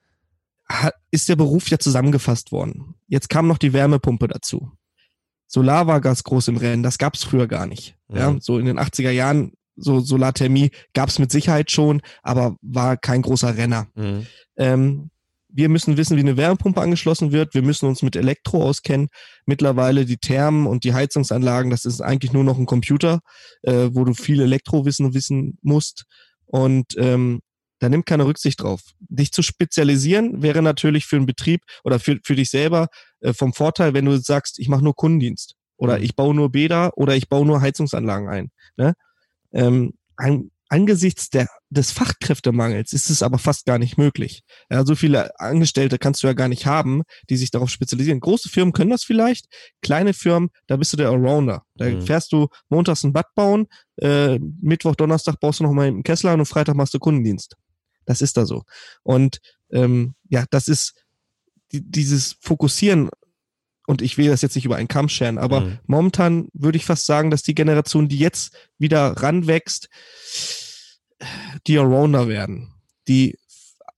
[0.68, 2.96] hat, ist der Beruf ja zusammengefasst worden.
[3.08, 4.72] Jetzt kam noch die Wärmepumpe dazu.
[5.48, 7.96] Solar war ganz groß im Rennen, das gab's früher gar nicht.
[8.08, 8.18] Mhm.
[8.18, 13.24] Ja, so in den 80er Jahren, so Solarthermie gab's mit Sicherheit schon, aber war kein
[13.24, 13.88] großer Renner.
[13.96, 14.28] Mhm.
[14.58, 15.10] Ähm,
[15.54, 17.54] wir müssen wissen, wie eine Wärmepumpe angeschlossen wird.
[17.54, 19.10] Wir müssen uns mit Elektro auskennen.
[19.46, 23.20] Mittlerweile die Thermen und die Heizungsanlagen, das ist eigentlich nur noch ein Computer,
[23.62, 26.06] äh, wo du viel Elektrowissen wissen musst.
[26.46, 27.42] Und ähm,
[27.80, 28.82] da nimmt keine Rücksicht drauf.
[29.00, 32.88] Dich zu spezialisieren wäre natürlich für einen Betrieb oder für, für dich selber
[33.20, 36.04] äh, vom Vorteil, wenn du sagst, ich mache nur Kundendienst oder mhm.
[36.04, 38.52] ich baue nur Bäder oder ich baue nur Heizungsanlagen ein.
[38.78, 38.94] Ne?
[39.52, 44.44] Ähm, ein, angesichts der, des Fachkräftemangels ist es aber fast gar nicht möglich.
[44.70, 48.20] Ja, so viele Angestellte kannst du ja gar nicht haben, die sich darauf spezialisieren.
[48.20, 49.48] Große Firmen können das vielleicht,
[49.82, 51.64] kleine Firmen, da bist du der Allrounder.
[51.76, 52.02] Da mhm.
[52.02, 56.34] fährst du montags ein Bad bauen, äh, Mittwoch, Donnerstag brauchst du noch mal einen Kessler
[56.34, 57.56] und Freitag machst du Kundendienst.
[58.06, 58.64] Das ist da so.
[59.04, 59.40] Und
[59.72, 60.94] ähm, ja, das ist
[61.72, 63.10] die, dieses Fokussieren
[63.86, 65.80] und ich will das jetzt nicht über einen Kamm scheren, aber Mhm.
[65.88, 69.90] momentan würde ich fast sagen, dass die Generation, die jetzt wieder ranwächst,
[71.68, 72.74] die Allrounder werden,
[73.08, 73.38] die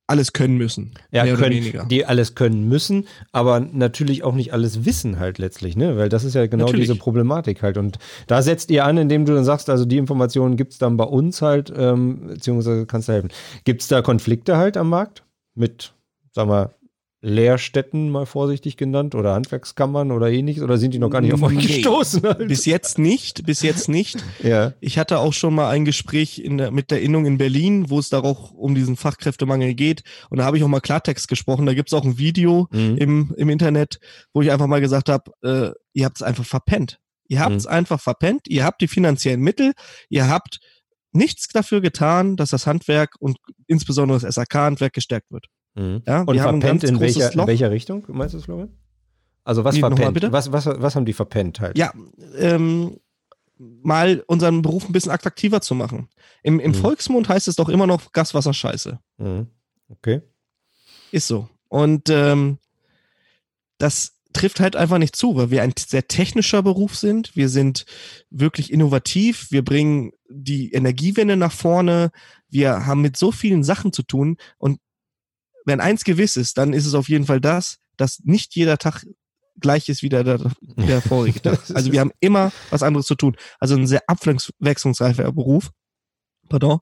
[0.08, 0.93] alles können müssen.
[1.12, 5.97] Ja, können, die alles können müssen, aber natürlich auch nicht alles wissen halt letztlich, ne?
[5.97, 6.88] Weil das ist ja genau Natürlich.
[6.88, 7.78] diese Problematik halt.
[7.78, 7.97] Und
[8.28, 11.06] da setzt ihr an, indem du dann sagst, also die Informationen gibt es dann bei
[11.06, 13.30] uns halt, ähm, beziehungsweise kannst du helfen.
[13.63, 15.23] Gibt es da Konflikte halt am Markt
[15.56, 15.93] mit,
[16.34, 16.75] sag mal,
[17.21, 20.63] Lehrstätten mal vorsichtig genannt oder Handwerkskammern oder ähnliches?
[20.63, 21.65] Oder sind die noch gar nicht auf euch Nee.
[21.78, 22.38] gestoßen halt?
[22.47, 24.23] Bis jetzt nicht, bis jetzt nicht.
[24.43, 24.73] ja.
[24.80, 27.97] Ich hatte auch schon mal ein Gespräch in der, mit der Innung in Berlin, wo
[27.99, 30.04] es da auch um diesen Fachkräftemangel geht.
[30.30, 31.65] Und da habe ich auch mal Klartext gesprochen.
[31.65, 32.97] Da gibt es auch ein Video Mhm.
[32.97, 33.99] im, im Internet,
[34.34, 36.99] wo ich einfach mal gesagt habe, äh, ihr habt es einfach verpennt.
[37.28, 38.41] Ihr habt es einfach verpennt.
[38.47, 39.73] Ihr habt die finanziellen Mittel.
[40.10, 40.60] Ihr habt
[41.12, 45.47] nichts dafür getan, dass das Handwerk und insbesondere das SAK-Handwerk gestärkt wird.
[45.75, 46.01] Mhm.
[46.07, 48.69] Ja, Und verpennt in welcher, in welcher Richtung, meinst du, Florian?
[49.43, 50.13] Also was Wie, verpennt?
[50.13, 50.31] bitte?
[50.31, 51.77] Was, was, was haben die verpennt halt?
[51.77, 51.93] Ja,
[52.38, 52.97] ähm,
[53.57, 56.09] mal unseren Beruf ein bisschen attraktiver zu machen.
[56.43, 56.75] Im, im Mhm.
[56.75, 58.99] Volksmund heißt es doch immer noch Gaswasser scheiße.
[59.17, 59.47] Mhm.
[59.89, 60.21] Okay.
[61.11, 61.47] Ist so.
[61.69, 62.57] Und ähm,
[63.77, 67.35] das trifft halt einfach nicht zu, weil wir ein sehr technischer Beruf sind.
[67.35, 67.85] Wir sind
[68.29, 69.51] wirklich innovativ.
[69.51, 72.11] Wir bringen die Energiewende nach vorne.
[72.49, 74.38] Wir haben mit so vielen Sachen zu tun.
[74.57, 74.79] Und
[75.65, 79.06] wenn eins gewiss ist, dann ist es auf jeden Fall das, dass nicht jeder Tag
[79.60, 81.60] gleich ist wie der, der, der vorige Tag.
[81.73, 83.36] Also wir haben immer was anderes zu tun.
[83.60, 85.71] Also ein sehr abwechslungsreicher Beruf.
[86.49, 86.80] Pardon.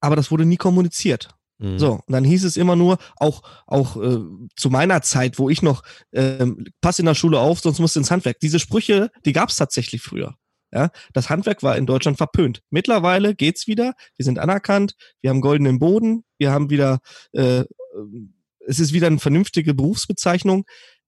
[0.00, 1.30] Aber das wurde nie kommuniziert.
[1.58, 1.78] Mhm.
[1.78, 4.18] So, und dann hieß es immer nur, auch, auch äh,
[4.56, 5.82] zu meiner Zeit, wo ich noch,
[6.12, 8.38] ähm, pass in der Schule auf, sonst musst du ins Handwerk.
[8.40, 10.34] Diese Sprüche, die gab es tatsächlich früher.
[10.72, 12.60] Ja, das Handwerk war in Deutschland verpönt.
[12.70, 13.94] Mittlerweile geht's wieder.
[14.16, 14.94] Wir sind anerkannt.
[15.20, 16.24] Wir haben goldenen Boden.
[16.36, 16.98] Wir haben wieder,
[17.32, 17.64] äh,
[17.96, 18.34] ähm,
[18.66, 20.64] es ist wieder eine vernünftige Berufsbezeichnung.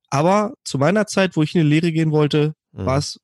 [0.08, 2.86] Aber zu meiner Zeit, wo ich in die Lehre gehen wollte, Mhm.
[2.86, 3.20] war es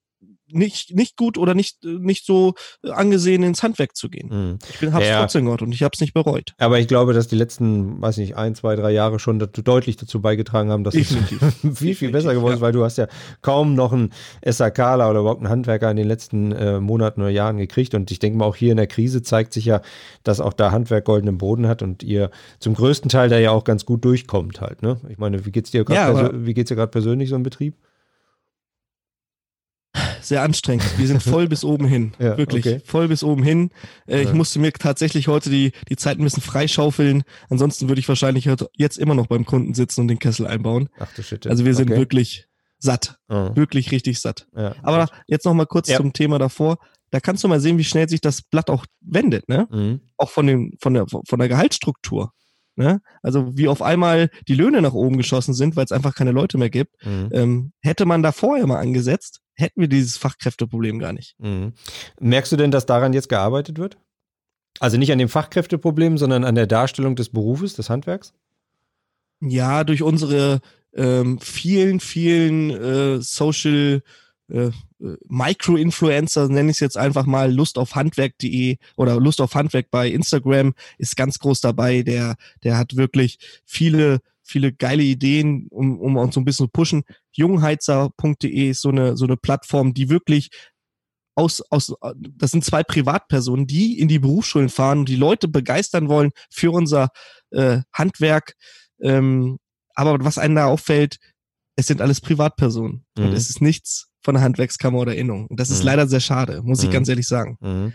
[0.48, 4.28] nicht, nicht gut oder nicht, äh, nicht so angesehen, ins Handwerk zu gehen.
[4.30, 4.58] Mhm.
[4.70, 5.20] Ich bin, hab's Ja.
[5.20, 6.52] trotzdem gemacht und ich hab's nicht bereut.
[6.58, 9.96] Aber ich glaube, dass die letzten, weiß nicht, ein, zwei, drei Jahre schon dazu, deutlich
[9.96, 11.42] dazu beigetragen haben, dass Definitiv.
[11.42, 12.66] es viel, viel Definitiv, besser geworden ist, ja.
[12.66, 13.08] weil du hast ja
[13.42, 14.10] kaum noch einen
[14.44, 17.94] SAKler oder überhaupt einen Handwerker in den letzten äh, Monaten oder Jahren gekriegt.
[17.94, 19.80] Und ich denke mal, auch hier in der Krise zeigt sich ja,
[20.24, 22.30] dass auch da Handwerk goldenen Boden hat und ihr
[22.60, 24.82] zum größten Teil da ja auch ganz gut durchkommt halt.
[24.82, 25.00] Ne?
[25.08, 27.36] Ich meine, wie geht's dir Ja, gerade aber- persö- wie geht's dir gerade persönlich so
[27.36, 27.74] im Betrieb?
[30.20, 30.84] Sehr anstrengend.
[30.98, 32.12] Wir sind voll bis oben hin.
[32.18, 32.66] Ja, Wirklich.
[32.66, 32.80] okay.
[32.84, 33.70] Voll bis oben hin.
[34.06, 34.34] Äh, Ich Ja.
[34.34, 37.22] musste mir tatsächlich heute die, die Zeit ein bisschen freischaufeln.
[37.48, 40.88] Ansonsten würde ich wahrscheinlich jetzt immer noch beim Kunden sitzen und den Kessel einbauen.
[40.98, 41.46] Ach du Shit.
[41.46, 41.98] Also wir sind okay.
[42.00, 42.46] wirklich
[42.78, 43.18] satt.
[43.28, 44.46] Ah, Wirklich richtig satt.
[44.56, 44.74] ja.
[44.82, 46.78] Aber jetzt noch mal kurz zum Thema davor.
[47.10, 49.66] Da kannst du mal sehen, wie schnell sich das Blatt auch wendet, ne?
[49.70, 50.00] Mhm.
[50.16, 52.32] Auch von dem, von der, von der Gehaltsstruktur.
[52.78, 53.00] Ne?
[53.22, 56.58] Also wie auf einmal die Löhne nach oben geschossen sind, weil es einfach keine Leute
[56.58, 56.92] mehr gibt.
[57.06, 57.28] Mhm.
[57.32, 61.34] Ähm, hätte man da vorher mal angesetzt, hätten wir dieses Fachkräfteproblem gar nicht.
[61.38, 61.72] Mhm.
[62.20, 63.98] Merkst du denn, dass daran jetzt gearbeitet wird?
[64.78, 68.34] Also nicht an dem Fachkräfteproblem, sondern an der Darstellung des Berufes, des Handwerks?
[69.40, 70.60] Ja, durch unsere
[70.94, 74.02] ähm, vielen, vielen äh, Social
[74.48, 79.54] äh, äh, Micro-Influencer, nenne ich es jetzt einfach mal, Lust auf Handwerk.de oder Lust auf
[79.54, 82.02] Handwerk bei Instagram ist ganz groß dabei.
[82.02, 86.70] Der, der hat wirklich viele, viele geile Ideen, um, um uns so ein bisschen zu
[86.72, 87.02] pushen.
[87.32, 90.50] Jungheizer.de ist so eine, so eine Plattform, die wirklich
[91.34, 96.08] aus, aus, das sind zwei Privatpersonen, die in die Berufsschulen fahren und die Leute begeistern
[96.08, 97.10] wollen für unser
[97.50, 98.54] äh, Handwerk.
[99.02, 99.58] Ähm,
[99.94, 101.18] aber was einem da auffällt,
[101.76, 103.24] es sind alles Privatpersonen Mhm.
[103.26, 105.46] und es ist nichts von der Handwerkskammer oder Innung.
[105.46, 105.86] Und das ist Mhm.
[105.86, 106.92] leider sehr schade, muss ich Mhm.
[106.94, 107.56] ganz ehrlich sagen.
[107.60, 107.92] Mhm.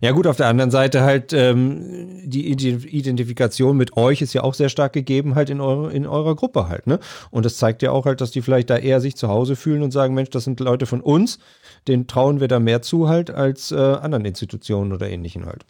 [0.00, 4.42] Ja gut, auf der anderen Seite halt ähm, die Ide- Identifikation mit euch ist ja
[4.42, 6.86] auch sehr stark gegeben halt in, eure, in eurer Gruppe halt.
[6.86, 6.98] Ne?
[7.30, 9.82] Und das zeigt ja auch halt, dass die vielleicht da eher sich zu Hause fühlen
[9.82, 11.38] und sagen, Mensch, das sind Leute von uns,
[11.86, 15.66] denen trauen wir da mehr zu halt als äh, anderen Institutionen oder ähnlichen halt.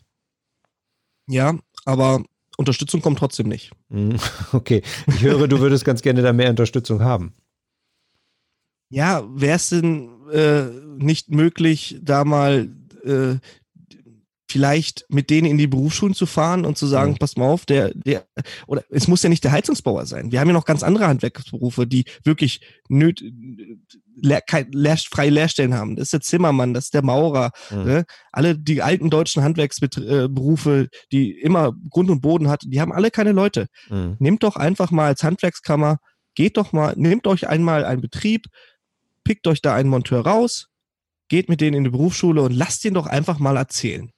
[1.29, 2.23] Ja, aber
[2.57, 3.73] Unterstützung kommt trotzdem nicht.
[3.89, 4.17] Mhm.
[4.53, 7.35] Okay, ich höre, du würdest ganz gerne da mehr Unterstützung haben.
[8.89, 10.65] Ja, wäre es denn äh,
[10.99, 12.69] nicht möglich, da mal
[13.05, 13.37] äh,
[14.49, 17.17] vielleicht mit denen in die Berufsschulen zu fahren und zu sagen, Mhm.
[17.19, 18.27] pass mal auf, der, der,
[18.69, 20.31] oder es muss ja nicht der Heizungsbauer sein.
[20.31, 23.23] Wir haben ja noch ganz andere Handwerksberufe, die wirklich nöt,
[24.15, 25.97] leer, kein, leer, freie Lehrstellen haben.
[25.97, 27.83] Das ist der Zimmermann, das ist der Maurer, Mhm.
[27.85, 28.05] ne?
[28.31, 33.33] alle die alten deutschen Handwerksberufe, die immer Grund und Boden hatten, die haben alle keine
[33.33, 34.15] Leute Mhm.
[34.21, 35.99] nehmt doch einfach mal als Handwerkskammer,
[36.37, 38.47] geht doch mal, nehmt euch einmal einen Betrieb,
[39.27, 40.69] pickt euch da einen Monteur raus,
[41.29, 44.13] geht mit denen in die Berufsschule und lasst ihn doch einfach mal erzählen.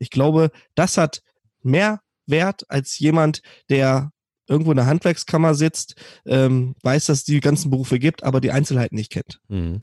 [0.00, 1.22] Ich glaube, das hat
[1.62, 3.40] mehr Wert als jemand,
[3.70, 4.10] der
[4.48, 5.94] irgendwo in der Handwerkskammer sitzt,
[6.26, 9.40] ähm, weiß, dass es die ganzen Berufe gibt, aber die Einzelheiten nicht kennt.
[9.48, 9.82] Mhm.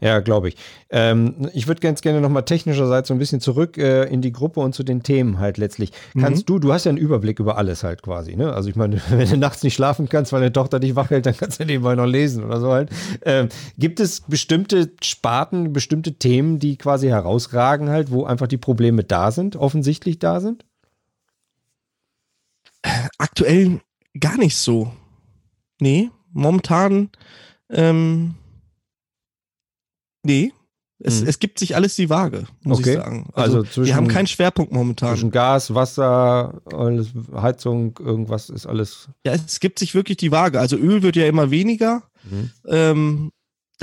[0.00, 0.56] Ja, glaube ich.
[0.90, 4.60] Ähm, ich würde ganz gerne nochmal technischerseits so ein bisschen zurück äh, in die Gruppe
[4.60, 5.92] und zu den Themen halt letztlich.
[6.18, 6.46] Kannst mhm.
[6.46, 8.52] du, du hast ja einen Überblick über alles halt quasi, ne?
[8.52, 11.26] Also ich meine, wenn du nachts nicht schlafen kannst, weil deine Tochter dich wach hält,
[11.26, 12.90] dann kannst du nebenbei noch lesen oder so halt.
[13.22, 19.02] Ähm, gibt es bestimmte Sparten, bestimmte Themen, die quasi herausragen halt, wo einfach die Probleme
[19.02, 20.64] da sind, offensichtlich da sind?
[23.18, 23.80] Aktuell
[24.18, 24.92] gar nicht so.
[25.80, 27.10] Nee, momentan,
[27.70, 28.34] ähm,
[30.24, 30.52] nee.
[31.00, 31.26] Es, hm.
[31.26, 32.90] es gibt sich alles die Waage, muss okay.
[32.90, 33.28] ich sagen.
[33.34, 35.10] Also, also zwischen, wir haben keinen Schwerpunkt momentan.
[35.10, 39.08] Zwischen Gas, Wasser, alles, Heizung, irgendwas ist alles.
[39.26, 40.60] Ja, es gibt sich wirklich die Waage.
[40.60, 42.04] Also Öl wird ja immer weniger.
[42.30, 42.50] Mhm.
[42.68, 43.32] Ähm,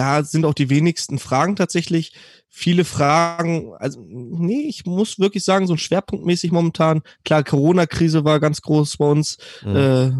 [0.01, 2.13] da sind auch die wenigsten Fragen tatsächlich.
[2.49, 7.03] Viele Fragen, also nee, ich muss wirklich sagen, so ein schwerpunktmäßig momentan.
[7.23, 9.75] Klar, Corona-Krise war ganz groß bei uns, mhm.
[9.75, 10.11] äh,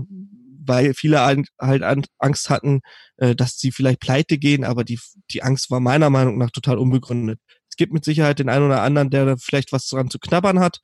[0.63, 1.49] weil viele halt
[2.19, 2.81] Angst hatten,
[3.17, 4.99] äh, dass sie vielleicht pleite gehen, aber die,
[5.31, 7.39] die Angst war meiner Meinung nach total unbegründet.
[7.67, 10.59] Es gibt mit Sicherheit den einen oder anderen, der da vielleicht was dran zu knabbern
[10.59, 10.79] hat.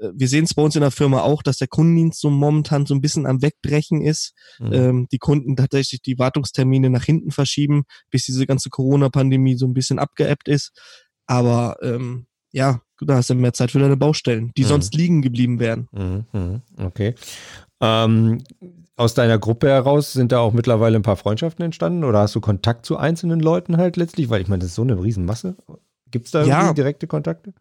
[0.00, 2.86] Äh, wir sehen es bei uns in der Firma auch, dass der Kundendienst so momentan
[2.86, 4.34] so ein bisschen am Wegbrechen ist.
[4.58, 4.72] Mhm.
[4.72, 9.74] Ähm, die Kunden tatsächlich die Wartungstermine nach hinten verschieben, bis diese ganze Corona-Pandemie so ein
[9.74, 10.72] bisschen abgeebbt ist.
[11.26, 14.68] Aber ähm, ja, da hast du mehr Zeit für deine Baustellen, die mhm.
[14.68, 15.88] sonst liegen geblieben wären.
[15.92, 16.24] Mhm.
[16.32, 16.62] mhm.
[16.78, 17.14] Okay.
[17.80, 18.42] Ähm,
[18.96, 22.40] aus deiner Gruppe heraus sind da auch mittlerweile ein paar Freundschaften entstanden oder hast du
[22.40, 24.30] Kontakt zu einzelnen Leuten halt letztlich?
[24.30, 25.56] Weil ich meine, das ist so eine Riesenmasse.
[26.10, 26.72] Gibt es da ja.
[26.72, 27.52] direkte Kontakte?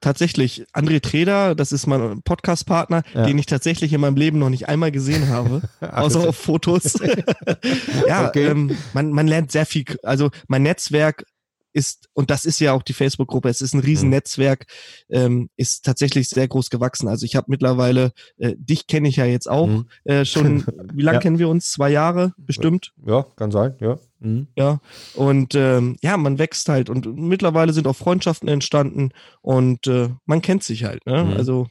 [0.00, 3.26] Tatsächlich André Treder, das ist mein Podcast-Partner, ja.
[3.26, 6.94] den ich tatsächlich in meinem Leben noch nicht einmal gesehen habe, außer auf Fotos.
[8.08, 8.46] ja, okay.
[8.46, 9.84] ähm, man, man lernt sehr viel.
[10.02, 11.24] Also mein Netzwerk
[11.72, 14.66] ist, und das ist ja auch die Facebook-Gruppe, es ist ein Riesennetzwerk,
[15.08, 17.08] ähm, ist tatsächlich sehr groß gewachsen.
[17.08, 19.86] Also ich habe mittlerweile, äh, dich kenne ich ja jetzt auch mhm.
[20.04, 21.20] äh, schon, wie lange ja.
[21.20, 21.70] kennen wir uns?
[21.70, 22.92] Zwei Jahre bestimmt?
[23.06, 23.98] Ja, kann sein, ja.
[24.20, 24.48] Mhm.
[24.56, 24.80] Ja,
[25.14, 30.42] und ähm, ja, man wächst halt und mittlerweile sind auch Freundschaften entstanden und äh, man
[30.42, 31.06] kennt sich halt.
[31.06, 31.24] Ne?
[31.24, 31.32] Mhm.
[31.32, 31.68] Also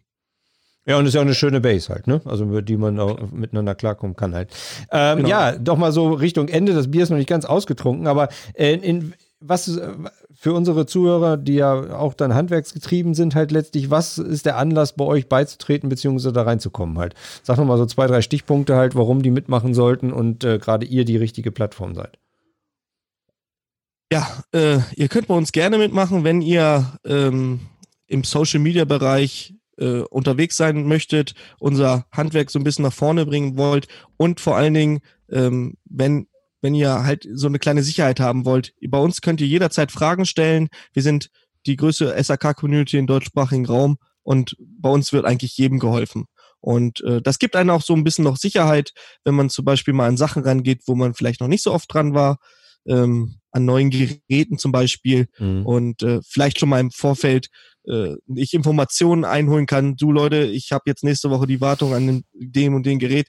[0.89, 2.19] ja, und ist ja auch eine schöne Base halt, ne?
[2.25, 4.49] Also über die man auch miteinander klarkommen kann halt.
[4.91, 5.29] Ähm, genau.
[5.29, 6.73] Ja, doch mal so Richtung Ende.
[6.73, 9.93] Das Bier ist noch nicht ganz ausgetrunken, aber äh, in, was äh,
[10.34, 14.93] für unsere Zuhörer, die ja auch dann handwerksgetrieben sind, halt letztlich, was ist der Anlass,
[14.93, 17.15] bei euch beizutreten, beziehungsweise da reinzukommen halt?
[17.43, 21.06] Sag nochmal so zwei, drei Stichpunkte halt, warum die mitmachen sollten und äh, gerade ihr
[21.06, 22.17] die richtige Plattform seid.
[24.12, 27.60] Ja, äh, ihr könnt bei uns gerne mitmachen, wenn ihr ähm,
[28.08, 33.25] im Social Media Bereich äh, unterwegs sein möchtet, unser Handwerk so ein bisschen nach vorne
[33.25, 34.99] bringen wollt und vor allen Dingen,
[35.30, 36.28] ähm, wenn
[36.61, 38.73] wenn ihr halt so eine kleine Sicherheit haben wollt.
[38.87, 40.67] Bei uns könnt ihr jederzeit Fragen stellen.
[40.93, 41.29] Wir sind
[41.65, 46.25] die größte SAK-Community im deutschsprachigen Raum und bei uns wird eigentlich jedem geholfen.
[46.61, 48.91] Und äh, das gibt einem auch so ein bisschen noch Sicherheit,
[49.23, 51.93] wenn man zum Beispiel mal an Sachen rangeht, wo man vielleicht noch nicht so oft
[51.93, 52.37] dran war,
[52.85, 55.65] ähm, an neuen Geräten zum Beispiel mhm.
[55.65, 57.47] und äh, vielleicht schon mal im Vorfeld
[57.87, 59.95] äh, ich Informationen einholen kann.
[59.95, 63.27] Du Leute, ich habe jetzt nächste Woche die Wartung an dem und dem Gerät.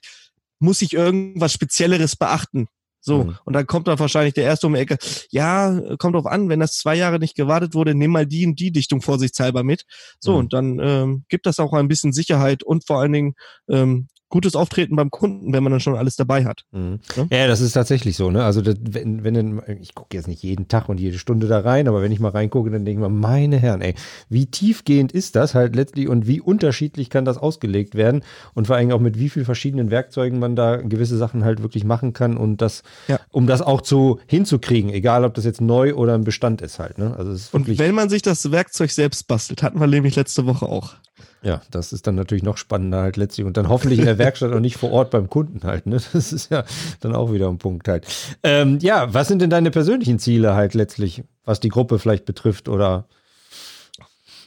[0.59, 2.67] Muss ich irgendwas Spezielleres beachten?
[3.01, 3.37] So, mhm.
[3.45, 4.97] und dann kommt dann wahrscheinlich der erste um die Ecke,
[5.31, 8.59] ja, kommt drauf an, wenn das zwei Jahre nicht gewartet wurde, nimm mal die und
[8.59, 9.85] die Dichtung vorsichtshalber mit.
[10.19, 10.37] So, mhm.
[10.37, 13.35] und dann ähm, gibt das auch ein bisschen Sicherheit und vor allen Dingen
[13.67, 16.63] ähm, gutes Auftreten beim Kunden, wenn man dann schon alles dabei hat.
[16.71, 16.99] Mhm.
[17.15, 17.27] Ja?
[17.29, 17.47] ja?
[17.47, 18.31] das ist tatsächlich so.
[18.31, 18.43] Ne?
[18.43, 21.87] Also das, wenn, wenn ich gucke jetzt nicht jeden Tag und jede Stunde da rein,
[21.87, 23.93] aber wenn ich mal reingucke, dann denke ich mir, meine Herren, ey,
[24.29, 28.77] wie tiefgehend ist das halt letztlich und wie unterschiedlich kann das ausgelegt werden und vor
[28.77, 32.37] allem auch mit wie vielen verschiedenen Werkzeugen man da gewisse Sachen halt wirklich machen kann
[32.37, 33.19] und das, ja.
[33.29, 36.97] um das auch zu hinzukriegen, egal ob das jetzt neu oder ein Bestand ist halt.
[36.97, 37.13] Ne?
[37.17, 40.95] Also und wenn man sich das Werkzeug selbst bastelt, hatten wir nämlich letzte Woche auch.
[41.43, 44.51] Ja, das ist dann natürlich noch spannender halt letztlich und dann hoffentlich in der Werkstatt
[44.51, 45.87] und nicht vor Ort beim Kunden halt.
[45.87, 45.97] Ne?
[46.13, 46.63] Das ist ja
[46.99, 48.05] dann auch wieder ein Punkt halt.
[48.43, 52.69] Ähm, ja, was sind denn deine persönlichen Ziele halt letztlich, was die Gruppe vielleicht betrifft
[52.69, 53.07] oder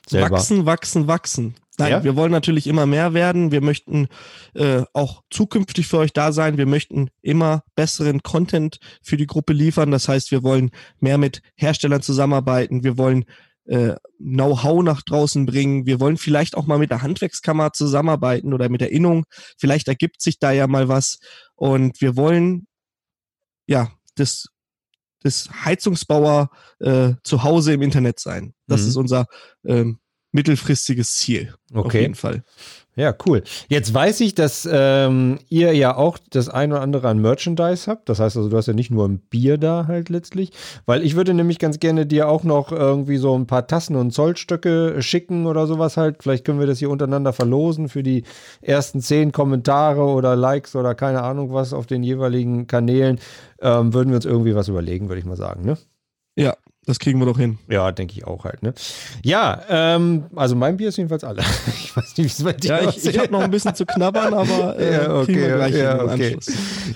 [0.09, 0.37] selber?
[0.37, 1.55] Wachsen, wachsen, wachsen.
[1.79, 2.05] Nein, ja?
[2.05, 3.51] wir wollen natürlich immer mehr werden.
[3.51, 4.07] Wir möchten
[4.55, 6.57] äh, auch zukünftig für euch da sein.
[6.57, 9.91] Wir möchten immer besseren Content für die Gruppe liefern.
[9.91, 12.85] Das heißt, wir wollen mehr mit Herstellern zusammenarbeiten.
[12.85, 13.25] Wir wollen
[13.67, 15.87] äh, Know-how nach draußen bringen.
[15.87, 19.25] Wir wollen vielleicht auch mal mit der Handwerkskammer zusammenarbeiten oder mit der Innung.
[19.59, 21.19] Vielleicht ergibt sich da ja mal was.
[21.55, 22.67] Und wir wollen
[23.67, 24.49] ja das,
[25.21, 26.51] das Heizungsbauer
[26.81, 28.55] äh, zu Hause im Internet sein.
[28.67, 28.89] Das mhm.
[28.89, 29.27] ist unser
[29.67, 29.99] ähm,
[30.35, 31.55] mittelfristiges Ziel.
[31.73, 31.87] Okay.
[31.87, 32.43] Auf jeden Fall.
[32.97, 33.43] Ja, cool.
[33.69, 38.09] Jetzt weiß ich, dass ähm, ihr ja auch das ein oder andere an Merchandise habt.
[38.09, 40.53] Das heißt also, du hast ja nicht nur ein Bier da halt letztlich.
[40.87, 44.13] Weil ich würde nämlich ganz gerne dir auch noch irgendwie so ein paar Tassen und
[44.13, 46.23] Zollstöcke schicken oder sowas halt.
[46.23, 48.23] Vielleicht können wir das hier untereinander verlosen für die
[48.61, 53.19] ersten zehn Kommentare oder Likes oder keine Ahnung was auf den jeweiligen Kanälen.
[53.61, 55.79] Ähm, würden wir uns irgendwie was überlegen, würde ich mal sagen, ne?
[56.37, 56.55] Ja,
[56.87, 57.59] das kriegen wir doch hin.
[57.69, 58.63] Ja, denke ich auch halt.
[58.63, 58.75] Ne?
[59.23, 61.43] Ja, ähm, also mein Bier ist jedenfalls alle.
[61.85, 63.87] Ich weiß nicht, wie es bei dir Ja, ich, ich habe noch ein bisschen zu
[63.87, 66.35] knabbern, aber äh, Ja, okay, kriegen wir gleich ja, okay.
[66.35, 66.47] Anschluss.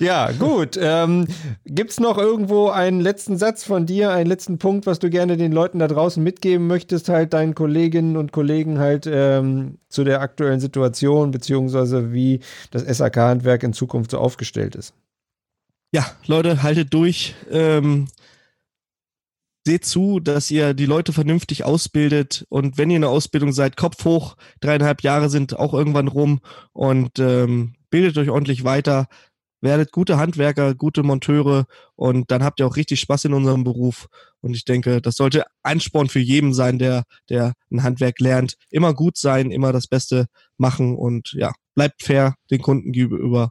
[0.00, 0.78] Ja, gut.
[0.80, 1.26] Ähm,
[1.64, 5.36] Gibt es noch irgendwo einen letzten Satz von dir, einen letzten Punkt, was du gerne
[5.36, 10.20] den Leuten da draußen mitgeben möchtest, halt deinen Kolleginnen und Kollegen halt ähm, zu der
[10.20, 14.94] aktuellen Situation, beziehungsweise wie das SAK-Handwerk in Zukunft so aufgestellt ist?
[15.92, 17.34] Ja, Leute, haltet durch.
[17.50, 18.08] Ähm,
[19.68, 23.76] seht zu, dass ihr die Leute vernünftig ausbildet und wenn ihr in der Ausbildung seid,
[23.76, 26.40] Kopf hoch, dreieinhalb Jahre sind auch irgendwann rum
[26.72, 29.08] und ähm, bildet euch ordentlich weiter,
[29.60, 34.06] werdet gute Handwerker, gute Monteure und dann habt ihr auch richtig Spaß in unserem Beruf
[34.40, 38.54] und ich denke, das sollte Ansporn für jeden sein, der, der ein Handwerk lernt.
[38.70, 43.50] Immer gut sein, immer das Beste machen und ja, bleibt fair den Kunden gegenüber.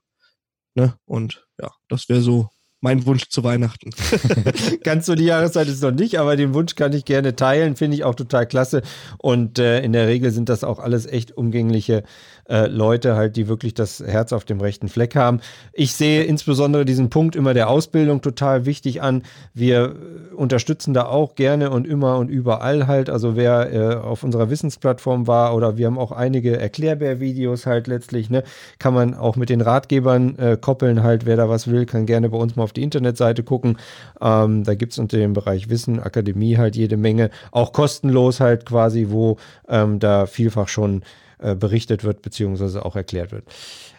[0.74, 0.96] Ne?
[1.06, 3.90] Und ja, das wäre so mein Wunsch zu Weihnachten.
[4.84, 7.96] Ganz so die Jahreszeit ist noch nicht, aber den Wunsch kann ich gerne teilen, finde
[7.98, 8.84] ich auch total klasse.
[9.18, 12.04] Und äh, in der Regel sind das auch alles echt umgängliche
[12.50, 15.40] äh, Leute, halt, die wirklich das Herz auf dem rechten Fleck haben.
[15.74, 19.24] Ich sehe insbesondere diesen Punkt immer der Ausbildung total wichtig an.
[19.56, 19.96] Wir
[20.32, 23.10] äh, unterstützen da auch gerne und immer und überall halt.
[23.10, 28.30] Also wer äh, auf unserer Wissensplattform war oder wir haben auch einige Erklärbär-Videos halt letztlich,
[28.30, 28.44] ne,
[28.78, 31.26] kann man auch mit den Ratgebern äh, koppeln halt.
[31.26, 33.78] Wer da was will, kann gerne bei uns mal auf die Internetseite gucken.
[34.22, 38.66] Ähm, da gibt es unter dem Bereich Wissen, Akademie halt jede Menge, auch kostenlos halt
[38.66, 39.38] quasi, wo
[39.70, 41.04] ähm, da vielfach schon
[41.40, 43.46] äh, berichtet wird, beziehungsweise auch erklärt wird.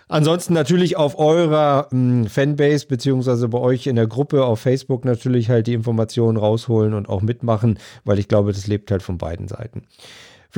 [0.08, 5.50] Ansonsten natürlich auf eurer mh, Fanbase, beziehungsweise bei euch in der Gruppe auf Facebook natürlich
[5.50, 9.48] halt die Informationen rausholen und auch mitmachen, weil ich glaube, das lebt halt von beiden
[9.48, 9.82] Seiten.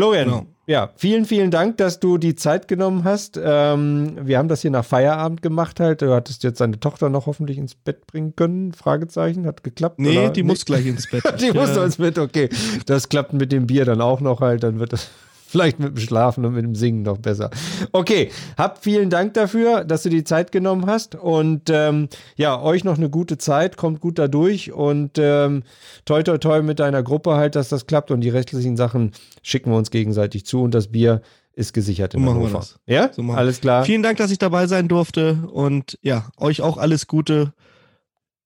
[0.00, 0.46] Florian, Genau.
[0.66, 3.38] ja, vielen, vielen Dank, dass du die Zeit genommen hast.
[3.42, 6.00] Ähm, wir haben das hier nach Feierabend gemacht halt.
[6.00, 8.72] Du hattest jetzt deine Tochter noch hoffentlich ins Bett bringen können?
[8.72, 9.98] Fragezeichen, hat geklappt?
[9.98, 10.30] Nee, oder?
[10.30, 11.22] die muss gleich ins Bett.
[11.40, 11.84] Die muss Ja.
[11.84, 12.48] ins Bett, okay.
[12.86, 15.08] Das klappt mit dem Bier dann auch noch halt, dann wird das
[15.50, 17.50] vielleicht mit dem Schlafen und mit dem Singen noch besser.
[17.92, 22.84] Okay, hab vielen Dank dafür, dass du die Zeit genommen hast und ähm, ja, euch
[22.84, 25.64] noch eine gute Zeit, kommt gut da durch und ähm,
[26.04, 29.70] toi toi toi mit deiner Gruppe halt, dass das klappt und die restlichen Sachen schicken
[29.70, 31.20] wir uns gegenseitig zu und das Bier
[31.54, 32.58] ist gesichert in So machen wir Hannover.
[32.60, 32.78] das.
[32.86, 33.38] Ja, So machen wir.
[33.40, 33.84] alles klar.
[33.84, 37.52] Vielen Dank, dass ich dabei sein durfte und ja, euch auch alles Gute.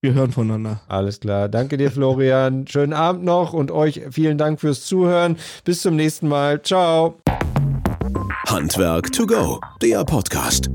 [0.05, 0.81] Wir hören voneinander.
[0.87, 1.49] Alles klar.
[1.49, 2.67] Danke dir, Florian.
[2.69, 5.39] Schönen Abend noch und euch vielen Dank fürs Zuhören.
[5.65, 6.61] Bis zum nächsten Mal.
[6.61, 7.15] Ciao.
[8.47, 10.69] Handwerk to go, der Podcast.